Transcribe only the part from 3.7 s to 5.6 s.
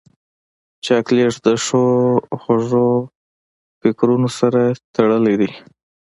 فکرونو سره تړلی دی.